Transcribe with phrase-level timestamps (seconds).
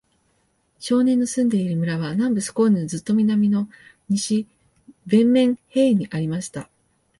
[0.79, 3.69] 少年の住んでいる村は、南部スコーネのずっと南の、
[4.09, 4.47] 西
[5.05, 6.71] ヴェンメンヘーイにありました。